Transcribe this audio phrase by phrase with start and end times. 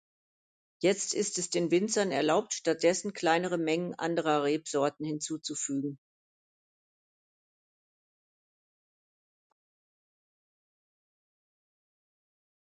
[0.81, 5.99] Jetzt ist es den Winzern erlaubt, stattdessen kleinere Mengen anderer Rebsorten hinzuzufügen.